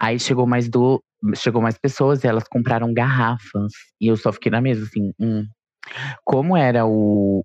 [0.00, 1.02] Aí chegou mais do.
[1.34, 3.72] Chegou mais pessoas e elas compraram garrafas.
[4.00, 5.44] E eu só fiquei na mesa, assim, hum.
[6.24, 7.44] Como era o,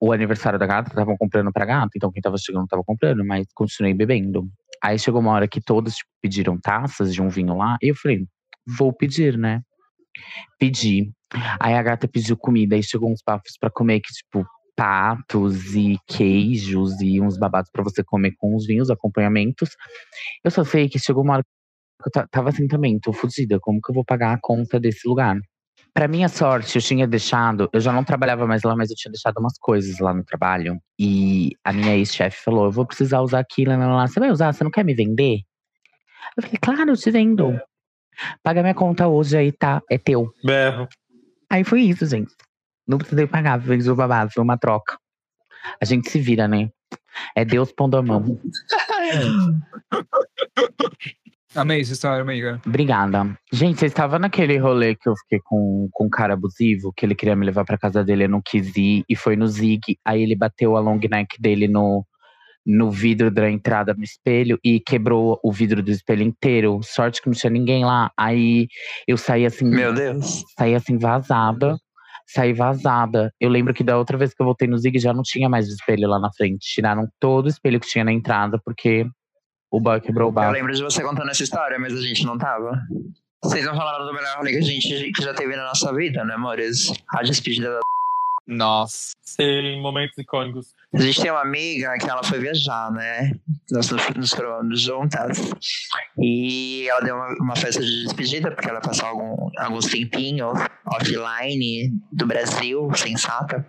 [0.00, 3.46] o aniversário da gata, estavam comprando pra gata, então quem tava chegando tava comprando, mas
[3.54, 4.48] continuei bebendo.
[4.82, 7.94] Aí chegou uma hora que todos tipo, pediram taças de um vinho lá, e eu
[7.94, 8.26] falei,
[8.66, 9.62] vou pedir, né?
[10.58, 11.10] Pedi.
[11.60, 15.98] Aí a gata pediu comida, aí chegou uns papos pra comer, que tipo, patos e
[16.06, 19.70] queijos e uns babados pra você comer com os vinhos, acompanhamentos.
[20.44, 23.58] Eu só sei que chegou uma hora que eu ta- tava assim também, tô fodida,
[23.60, 25.36] como que eu vou pagar a conta desse lugar?
[25.92, 29.10] Pra minha sorte, eu tinha deixado, eu já não trabalhava mais lá, mas eu tinha
[29.10, 30.78] deixado umas coisas lá no trabalho.
[30.98, 34.06] E a minha ex-chefe falou: eu vou precisar usar aquilo, lá.
[34.06, 34.52] você vai usar?
[34.52, 35.38] Você não quer me vender?
[36.36, 37.58] Eu falei, claro, eu te vendo.
[38.42, 39.82] Paga minha conta hoje aí, tá?
[39.90, 40.32] É teu.
[40.44, 40.88] Berro.
[41.50, 42.32] Aí foi isso, gente.
[42.86, 44.98] Não precisei pagar, fez o babado, foi uma troca.
[45.80, 46.70] A gente se vira, né?
[47.34, 48.22] É Deus pondo a mão.
[51.54, 52.60] Amei essa história, amiga.
[52.66, 53.34] Obrigada.
[53.50, 57.14] Gente, você estava naquele rolê que eu fiquei com, com um cara abusivo, que ele
[57.14, 59.98] queria me levar pra casa dele, eu não quis ir, e foi no Zig.
[60.04, 62.04] Aí ele bateu a long neck dele no,
[62.66, 66.80] no vidro da entrada no espelho e quebrou o vidro do espelho inteiro.
[66.82, 68.10] Sorte que não tinha ninguém lá.
[68.18, 68.66] Aí
[69.06, 70.44] eu saí assim, Meu Deus.
[70.58, 71.76] saí assim vazada.
[72.28, 73.32] Saí vazada.
[73.40, 75.68] Eu lembro que da outra vez que eu voltei no Zig já não tinha mais
[75.68, 76.66] espelho lá na frente.
[76.74, 79.06] Tiraram todo o espelho que tinha na entrada, porque
[79.70, 80.50] o boy quebrou o Eu bar.
[80.50, 82.72] lembro de você contando essa história, mas a gente não tava.
[83.44, 86.24] Vocês não falaram do melhor rolê que a gente que já teve na nossa vida,
[86.24, 86.92] né, amores?
[87.10, 87.80] A despedida da.
[88.46, 89.12] Nossa.
[89.22, 90.72] Sim, momentos icônicos.
[90.94, 93.32] A gente tem uma amiga que ela foi viajar, né?
[93.72, 95.38] Nós nos, coroamos juntas.
[96.16, 100.56] E ela deu uma, uma festa de despedida, porque ela passou algum, alguns tempinhos
[100.86, 103.66] offline do Brasil, sensata.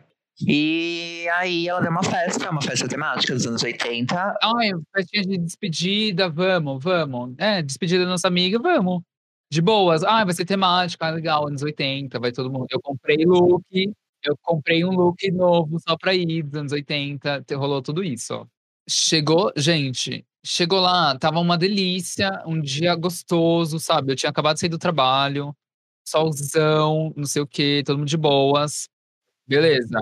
[0.47, 4.15] E aí ela deu uma festa, uma festa temática dos anos 80.
[4.43, 7.33] Ai, festinha de despedida, vamos, vamos.
[7.39, 9.01] É, despedida da nossa amiga, vamos.
[9.51, 10.03] de boas.
[10.03, 12.67] Ah, vai ser temática, ah, legal, anos 80, vai todo mundo.
[12.69, 13.65] Eu comprei look,
[14.23, 18.33] eu comprei um look novo só pra ir dos anos 80, te- rolou tudo isso.
[18.35, 18.45] ó.
[18.89, 24.13] Chegou, gente, chegou lá, tava uma delícia, um dia gostoso, sabe?
[24.13, 25.53] Eu tinha acabado de sair do trabalho,
[26.07, 28.87] solzão, não sei o quê, todo mundo de boas.
[29.47, 29.99] Beleza.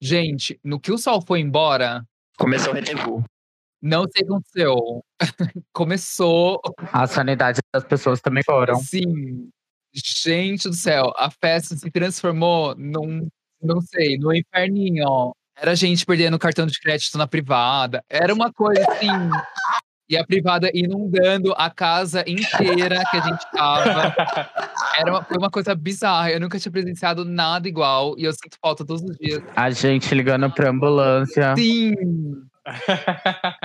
[0.00, 2.04] Gente, no que o sol foi embora,
[2.38, 3.24] Começou o rendezvous.
[3.82, 5.04] não sei o que aconteceu.
[5.74, 6.60] Começou
[6.92, 8.76] A sanidade das pessoas também foram.
[8.76, 9.50] Sim.
[9.94, 13.28] Gente do céu, a festa se transformou num,
[13.66, 15.34] não sei, num inferninho.
[15.58, 18.02] Era gente perdendo cartão de crédito na privada.
[18.08, 19.08] Era uma coisa assim.
[20.08, 24.14] E a privada inundando a casa inteira que a gente tava.
[24.96, 26.30] Era uma, foi uma coisa bizarra.
[26.30, 28.14] Eu nunca tinha presenciado nada igual.
[28.16, 29.42] E eu sinto falta todos os dias.
[29.56, 31.56] A gente ligando pra ambulância.
[31.56, 31.94] Sim!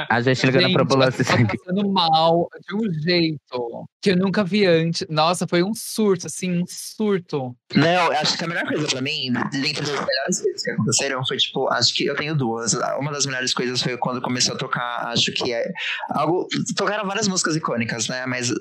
[0.09, 1.21] A gente ligando Gente, pra ambulância.
[1.21, 5.05] as pessoas passando mal de um jeito que eu nunca vi antes.
[5.09, 7.55] Nossa, foi um surto, assim, um surto.
[7.75, 11.37] Não, acho que a melhor coisa pra mim, dentro das melhores coisas que aconteceram, foi
[11.37, 12.73] tipo, acho que eu tenho duas.
[12.99, 15.65] Uma das melhores coisas foi quando começou a tocar, acho que é
[16.11, 16.47] algo.
[16.75, 18.25] Tocaram várias músicas icônicas, né?
[18.25, 18.51] Mas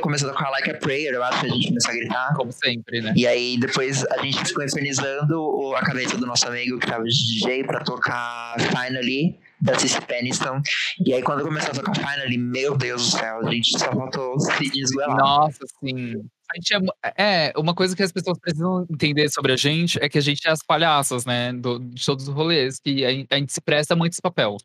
[0.00, 2.34] começou a tocar Like a Prayer, eu acho que a gente começou a gritar.
[2.34, 3.12] Como sempre, né?
[3.16, 7.04] E aí depois a gente ficou infernizando o- a cabeça do nosso amigo que tava
[7.04, 10.60] de DJ pra tocar Finally, da Cici Peniston.
[11.06, 14.38] E aí quando começou a tocar Finally, meu Deus do céu, a gente só faltou
[14.40, 15.16] se desgoelar.
[15.16, 16.14] Nossa, sim.
[16.50, 20.08] A gente é, é, uma coisa que as pessoas precisam entender sobre a gente é
[20.08, 21.52] que a gente é as palhaças, né?
[21.52, 24.56] do- de todos os rolês, que a, a gente se presta muito esse papel.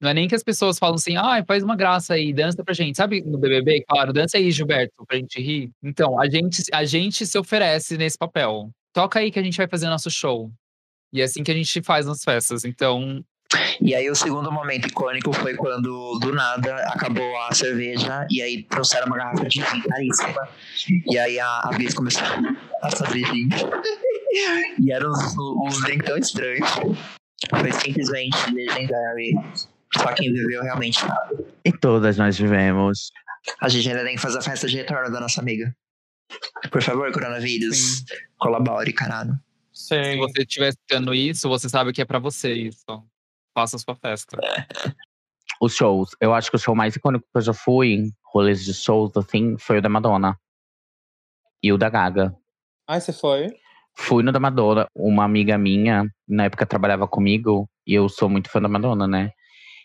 [0.00, 2.74] Não é nem que as pessoas falam assim, ah, faz uma graça aí, dança pra
[2.74, 2.96] gente.
[2.96, 5.70] Sabe no BBB, claro, dança aí, Gilberto, pra gente rir.
[5.82, 8.70] Então, a gente, a gente se oferece nesse papel.
[8.92, 10.50] Toca aí que a gente vai fazer nosso show.
[11.12, 12.64] E é assim que a gente faz nas festas.
[12.64, 13.24] Então,
[13.80, 18.62] E aí o segundo momento icônico foi quando, do nada, acabou a cerveja e aí
[18.64, 20.48] trouxeram uma garrafa de vinho caríssima.
[21.06, 22.26] E aí a, a Bis começou
[22.82, 23.48] a fazer vinho.
[24.78, 26.68] E eram uns, uns drinks tão estranhos.
[27.48, 29.32] Foi simplesmente legendary.
[29.96, 31.46] Só quem viveu realmente sabe.
[31.64, 33.10] E todas nós vivemos.
[33.62, 35.74] A gente ainda tem que fazer a festa de retorno da nossa amiga.
[36.70, 38.04] Por favor, coronavírus,
[38.36, 39.32] colabore, caralho.
[39.72, 40.18] se Sim.
[40.18, 42.84] você estiver escutando isso, você sabe que é pra você isso.
[43.56, 44.36] Faça a sua festa.
[45.62, 46.10] Os shows.
[46.20, 49.16] Eu acho que o show mais icônico que eu já fui, em rolês de shows,
[49.16, 50.38] assim, foi o da Madonna.
[51.62, 52.36] E o da Gaga.
[52.86, 53.48] Ai, você foi?
[53.96, 54.86] Fui no da Madonna.
[54.94, 59.30] Uma amiga minha, na época trabalhava comigo, e eu sou muito fã da Madonna, né?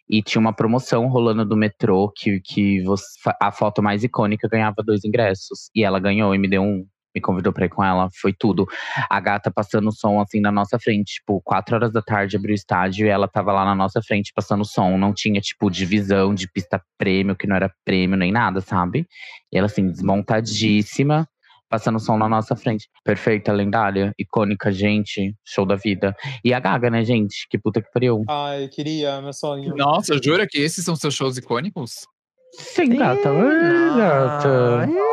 [0.10, 3.06] E tinha uma promoção rolando do metrô que, que você,
[3.42, 5.70] a foto mais icônica ganhava dois ingressos.
[5.74, 6.86] E ela ganhou e me deu um.
[7.14, 8.10] Me convidou pra ir com ela.
[8.22, 8.66] Foi tudo.
[9.10, 11.16] A gata passando som assim na nossa frente.
[11.16, 14.32] Tipo, quatro horas da tarde abriu o estádio e ela tava lá na nossa frente
[14.34, 14.98] passando som.
[14.98, 19.08] Não tinha, tipo, divisão de pista prêmio, que não era prêmio nem nada, sabe?
[19.52, 21.28] E ela, assim, desmontadíssima
[21.72, 22.90] passando som na nossa frente.
[23.04, 26.14] Perfeita, lendária, icônica, gente, show da vida.
[26.44, 27.48] E a Gaga, né, gente?
[27.50, 28.24] Que puta que pariu.
[28.30, 29.74] Ai, queria, meu sonho.
[29.78, 32.06] Nossa, jura que esses são seus shows icônicos?
[32.54, 33.30] Sim, gata.
[33.30, 35.11] Ai, gata.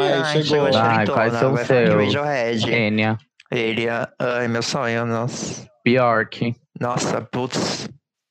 [0.00, 0.66] Ai, chegou.
[0.66, 2.64] a Ai, quais são de seus?
[2.64, 3.18] Enya,
[3.50, 3.86] Ele,
[4.18, 5.66] ai, meu sonho, nossa.
[5.84, 6.54] Bjork.
[6.80, 7.88] Nossa, putz,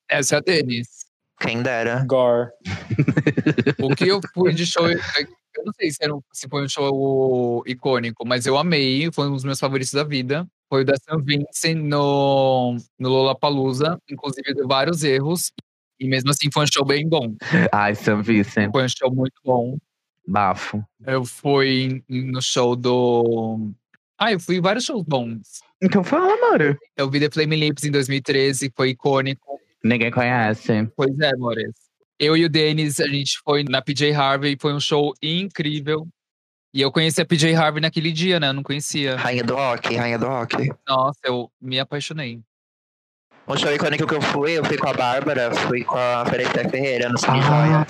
[0.10, 0.88] Essa é a Denis.
[1.40, 2.04] quem dera.
[2.08, 2.50] Gore.
[3.82, 4.88] O que eu fui de show.
[4.90, 9.10] Eu não sei se, era um- se foi um show icônico, mas eu amei.
[9.14, 10.48] Foi um dos meus favoritos da vida.
[10.70, 13.98] Foi o da Sam Vincent no, no Lollapalooza.
[14.10, 15.52] Inclusive, deu vários erros.
[16.00, 17.36] E mesmo assim, foi um show bem bom.
[17.72, 18.72] Ai, Sam Vincent.
[18.72, 19.78] Foi um show muito bom.
[20.28, 20.84] Bafo.
[21.06, 23.72] Eu fui no show do.
[24.18, 25.62] Ah, eu fui em vários shows bons.
[25.82, 26.78] Então fala, amor.
[26.96, 29.60] Eu vi The Flaming Lips em 2013, foi icônico.
[29.84, 30.90] Ninguém conhece.
[30.96, 31.74] Pois é, Mores.
[32.18, 36.08] Eu e o Denis, a gente foi na PJ Harvey, foi um show incrível.
[36.74, 38.48] E eu conheci a PJ Harvey naquele dia, né?
[38.50, 39.18] Eu não conhecia.
[39.18, 40.56] Rainha do rock, rainha do rock.
[40.88, 42.40] Nossa, eu me apaixonei.
[43.48, 46.70] Um show icônico que eu fui, eu fui com a Bárbara, fui com a Felipe
[46.70, 47.88] Ferreira no Cine Ah, Joia.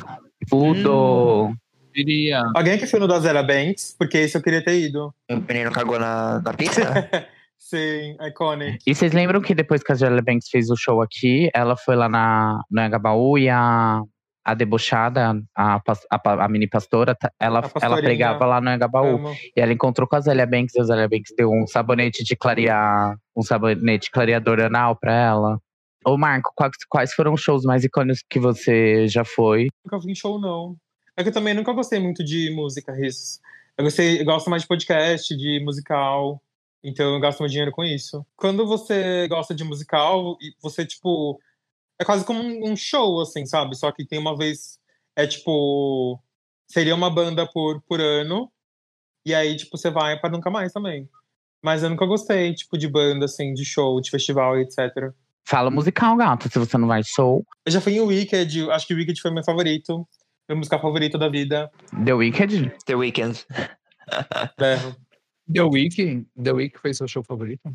[0.50, 1.54] tudo.
[1.94, 2.44] Diria.
[2.56, 3.96] Alguém que foi no da Zera Banks?
[3.98, 5.14] Porque esse eu queria ter ido.
[5.30, 6.82] O menino cagou na, na pista.
[7.60, 8.80] Sim, iconic.
[8.86, 11.96] E vocês lembram que depois que a Angela Banks fez o show aqui, ela foi
[11.96, 14.02] lá na, no Engabaú e a,
[14.44, 19.16] a debochada, a, a, a mini pastora, tá- ela, ela pregava lá no Engabaú.
[19.16, 19.34] Amo.
[19.56, 22.36] E ela encontrou com a Zélia Banks e a Zélia Banks deu um sabonete de
[22.36, 25.58] clarear, um sabonete clareador anal pra ela.
[26.06, 29.68] Ô, Marco, quais, quais foram os shows mais icônicos que você já foi?
[29.86, 30.76] Nunca fui em show, não.
[31.15, 33.39] É que eu também nunca gostei muito de música, Riz.
[33.78, 36.41] Eu, gostei, eu gosto mais de podcast, de musical.
[36.84, 38.26] Então eu gasto meu dinheiro com isso.
[38.36, 41.39] Quando você gosta de musical, você, tipo.
[41.99, 43.76] É quase como um show, assim, sabe?
[43.76, 44.80] Só que tem uma vez.
[45.15, 46.19] É tipo.
[46.67, 48.52] seria uma banda por, por ano.
[49.26, 51.08] E aí, tipo, você vai pra nunca mais também.
[51.63, 55.13] Mas eu nunca gostei, tipo, de banda, assim, de show, de festival, etc.
[55.45, 57.45] Fala musical, gato, se você não vai show.
[57.65, 60.06] Eu já fui em Wicked, acho que Wicked foi meu favorito.
[60.48, 61.72] Meu musical favorito da vida.
[62.06, 62.76] The Wicked?
[62.86, 63.46] The Weeknd.
[64.60, 64.96] Berro.
[65.52, 66.28] The Week?
[66.42, 67.72] The Week foi seu show favorito?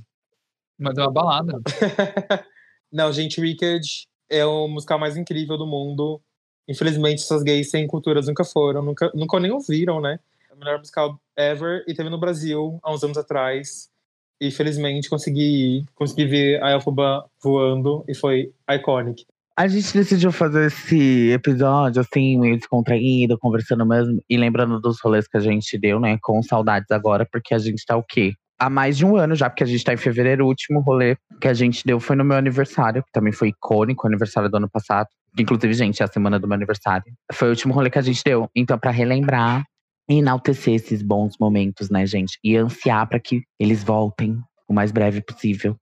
[0.78, 1.54] Mas é uma balada.
[2.92, 6.20] Não, gente, Wicked é o musical mais incrível do mundo.
[6.68, 10.20] Infelizmente, essas gays sem culturas nunca foram, nunca, nunca nem ouviram, né?
[10.50, 11.82] É o melhor musical ever.
[11.88, 13.90] E teve no Brasil, há uns anos atrás.
[14.38, 19.26] E felizmente consegui, consegui ver a Elfaba voando e foi iconic.
[19.58, 24.22] A gente decidiu fazer esse episódio, assim, meio descontraído, conversando mesmo.
[24.30, 26.16] E lembrando dos rolês que a gente deu, né?
[26.22, 28.34] Com saudades agora, porque a gente tá o quê?
[28.56, 30.44] Há mais de um ano já, porque a gente tá em fevereiro.
[30.44, 34.06] O último rolê que a gente deu foi no meu aniversário, que também foi icônico,
[34.06, 35.08] o aniversário do ano passado.
[35.36, 37.12] Inclusive, gente, é a semana do meu aniversário.
[37.32, 38.48] Foi o último rolê que a gente deu.
[38.54, 39.64] Então, pra relembrar
[40.08, 42.38] e enaltecer esses bons momentos, né, gente?
[42.44, 45.76] E ansiar para que eles voltem o mais breve possível.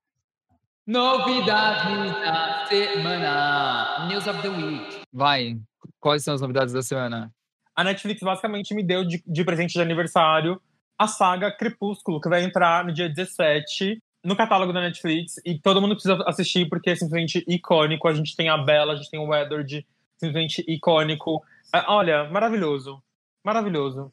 [0.87, 4.07] Novidades da semana.
[4.07, 5.01] News of the Week.
[5.13, 5.59] Vai.
[5.99, 7.35] Quais são as novidades da semana?
[7.75, 10.63] A Netflix basicamente me deu de, de presente de aniversário
[10.97, 15.41] a saga Crepúsculo, que vai entrar no dia 17 no catálogo da Netflix.
[15.45, 18.07] E todo mundo precisa assistir porque é simplesmente icônico.
[18.07, 19.85] A gente tem a Bella, a gente tem o Edward,
[20.17, 21.43] simplesmente icônico.
[21.75, 23.03] É, olha, maravilhoso.
[23.45, 24.13] Maravilhoso.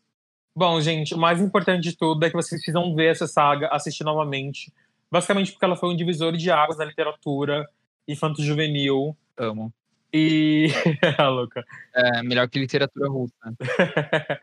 [0.56, 4.04] Bom, gente, o mais importante de tudo é que vocês precisam ver essa saga, assistir
[4.04, 4.74] novamente.
[5.14, 7.70] Basicamente porque ela foi um divisor de águas na literatura
[8.08, 9.16] infanto-juvenil.
[9.38, 9.72] Amo.
[10.12, 10.70] E.
[11.20, 11.64] a louca.
[11.94, 13.36] É, melhor que literatura russa.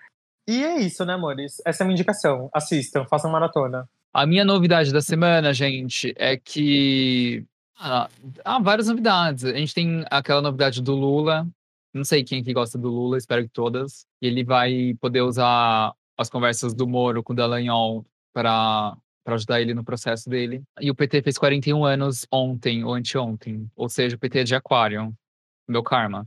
[0.49, 1.61] e é isso, né, amores?
[1.67, 2.49] Essa é a minha indicação.
[2.55, 3.89] Assistam, façam maratona.
[4.15, 7.45] A minha novidade da semana, gente, é que.
[7.77, 8.09] Ah,
[8.45, 9.45] há várias novidades.
[9.45, 11.49] A gente tem aquela novidade do Lula.
[11.93, 14.07] Não sei quem que gosta do Lula, espero que todas.
[14.23, 19.75] Ele vai poder usar as conversas do Moro com o Dallagnol para para ajudar ele
[19.75, 20.63] no processo dele.
[20.81, 24.55] E o PT fez 41 anos ontem ou anteontem, ou seja, o PT é de
[24.55, 25.15] Aquário,
[25.69, 26.27] meu karma.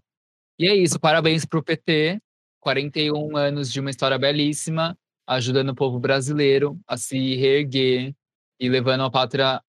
[0.60, 2.20] E é isso, parabéns pro PT,
[2.60, 8.14] 41 anos de uma história belíssima, ajudando o povo brasileiro a se reerguer
[8.60, 9.62] e levando a pátria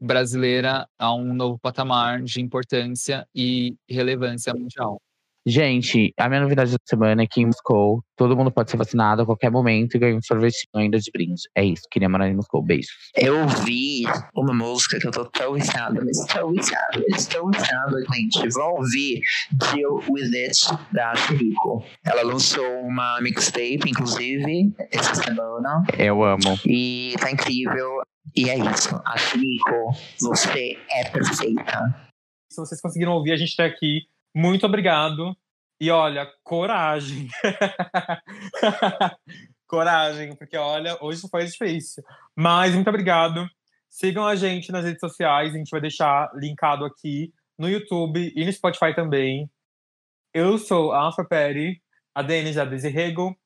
[0.00, 5.00] brasileira a um novo patamar de importância e relevância mundial.
[5.48, 9.22] Gente, a minha novidade da semana é que em Moscou, todo mundo pode ser vacinado
[9.22, 11.40] a qualquer momento e ganhar um sorvetinho ainda de brinde.
[11.54, 12.62] É isso, queria morar em Moscou.
[12.62, 12.90] Beijos.
[13.16, 14.02] Eu vi
[14.36, 18.48] uma música que eu tô tão viciado, mas tão viciado, mas tão viciado, gente.
[18.52, 19.22] Vão ouvir
[19.72, 20.58] Deal With It,
[20.92, 21.82] da Firico.
[22.04, 25.82] Ela lançou uma mixtape, inclusive, essa semana.
[25.98, 26.58] Eu amo.
[26.66, 28.02] E tá incrível.
[28.36, 28.94] E é isso.
[29.02, 29.14] A
[30.20, 32.08] você é perfeita.
[32.52, 34.02] Se vocês conseguiram ouvir, a gente tá aqui
[34.34, 35.36] muito obrigado.
[35.80, 37.28] E olha, coragem.
[39.66, 42.02] coragem, porque olha, hoje foi difícil.
[42.34, 43.46] Mas muito obrigado.
[43.88, 48.44] Sigam a gente nas redes sociais, a gente vai deixar linkado aqui no YouTube e
[48.44, 49.48] no Spotify também.
[50.34, 51.80] Eu sou a Alfa Peri,
[52.14, 53.36] a Denis é a Desirrego,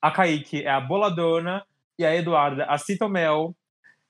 [0.00, 1.64] a Kaique é a Boladona
[1.98, 3.54] e a Eduarda a Citomel.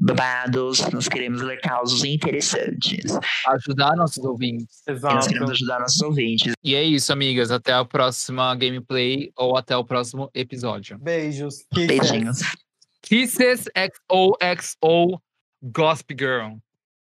[0.00, 3.18] babados, nós queremos ler causos interessantes.
[3.48, 4.82] Ajudar nossos ouvintes.
[4.86, 5.14] Exato.
[5.14, 6.52] Nós queremos ajudar nossos ouvintes.
[6.62, 7.50] E é isso, amigas.
[7.50, 10.98] Até a próxima gameplay ou até o próximo episódio.
[10.98, 11.64] Beijos.
[11.72, 11.86] Kisses.
[11.86, 12.38] Beijinhos.
[13.02, 13.68] Kisses
[14.10, 15.20] XOXO
[15.62, 16.56] Gossip Girl.